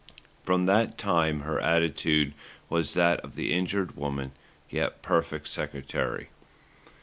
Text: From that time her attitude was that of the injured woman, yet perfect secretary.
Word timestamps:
From 0.41 0.65
that 0.65 0.97
time 0.97 1.41
her 1.41 1.59
attitude 1.59 2.33
was 2.69 2.95
that 2.95 3.19
of 3.19 3.35
the 3.35 3.53
injured 3.53 3.95
woman, 3.95 4.31
yet 4.67 5.03
perfect 5.03 5.47
secretary. 5.47 6.29